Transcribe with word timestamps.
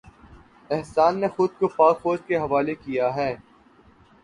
احسان 0.69 1.13
نے 1.19 1.27
خود 1.35 1.51
کو 1.59 1.67
پاک 1.77 2.01
فوج 2.01 2.19
کے 2.27 2.35
حوالے 2.37 2.75
کیا 2.75 3.13
ہے 3.15 3.31